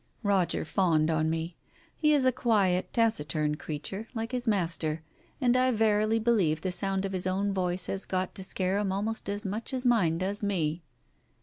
[0.23, 1.55] Roger fawned on me.
[1.95, 5.03] He is a quiet, taciturn creature, like his master,
[5.39, 8.91] and I verily believe the sound of his own voice has got to scare him
[8.91, 10.81] almost as much as mine does me.